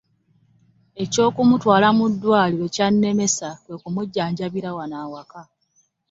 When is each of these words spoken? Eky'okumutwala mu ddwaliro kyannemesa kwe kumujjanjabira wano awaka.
Eky'okumutwala 1.03 1.87
mu 1.97 2.05
ddwaliro 2.11 2.65
kyannemesa 2.75 3.49
kwe 3.63 3.75
kumujjanjabira 3.81 4.69
wano 4.77 4.95
awaka. 5.03 5.41